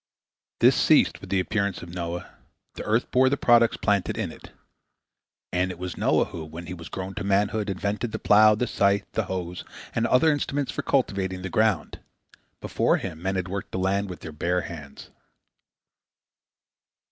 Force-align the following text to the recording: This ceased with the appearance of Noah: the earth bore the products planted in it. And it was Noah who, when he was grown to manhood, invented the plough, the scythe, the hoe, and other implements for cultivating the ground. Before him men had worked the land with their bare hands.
This 0.61 0.75
ceased 0.75 1.21
with 1.21 1.29
the 1.29 1.39
appearance 1.39 1.83
of 1.83 1.93
Noah: 1.93 2.33
the 2.73 2.83
earth 2.85 3.11
bore 3.11 3.29
the 3.29 3.37
products 3.37 3.77
planted 3.77 4.17
in 4.17 4.31
it. 4.31 4.49
And 5.53 5.69
it 5.69 5.77
was 5.77 5.95
Noah 5.95 6.25
who, 6.25 6.43
when 6.43 6.65
he 6.65 6.73
was 6.73 6.89
grown 6.89 7.13
to 7.13 7.23
manhood, 7.23 7.69
invented 7.69 8.11
the 8.11 8.17
plough, 8.17 8.55
the 8.55 8.65
scythe, 8.65 9.05
the 9.11 9.25
hoe, 9.25 9.53
and 9.93 10.07
other 10.07 10.31
implements 10.31 10.71
for 10.71 10.81
cultivating 10.81 11.43
the 11.43 11.51
ground. 11.53 11.99
Before 12.61 12.97
him 12.97 13.21
men 13.21 13.35
had 13.35 13.47
worked 13.47 13.71
the 13.73 13.77
land 13.77 14.09
with 14.09 14.21
their 14.21 14.31
bare 14.31 14.61
hands. 14.61 15.11